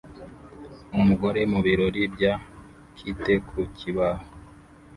Umugore 0.97 1.41
mu 1.51 1.59
birori 1.65 2.03
bya 2.13 2.33
kite 2.97 3.33
ku 3.47 3.59
kibaho 3.77 4.25